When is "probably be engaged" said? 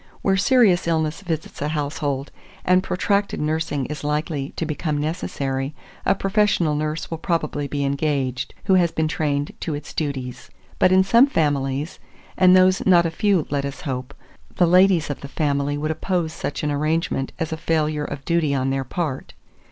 7.19-8.55